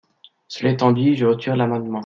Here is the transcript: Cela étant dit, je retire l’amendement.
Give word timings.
Cela 0.47 0.71
étant 0.71 0.91
dit, 0.93 1.15
je 1.15 1.27
retire 1.27 1.55
l’amendement. 1.55 1.99